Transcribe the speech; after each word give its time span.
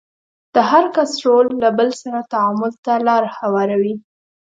د 0.55 0.55
هر 0.69 0.85
کس 0.95 1.11
رول 1.25 1.47
له 1.63 1.69
بل 1.77 1.89
سره 2.01 2.19
تعامل 2.33 2.71
ته 2.85 2.93
لار 3.07 3.23
هواروي. 3.37 3.95